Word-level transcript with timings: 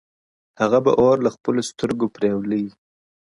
هغه 0.59 0.79
به 0.85 0.91
اور 1.01 1.15
له 1.25 1.29
خپلو 1.35 1.61
سترګو 1.69 2.05
پرېولي؛ 2.15 2.65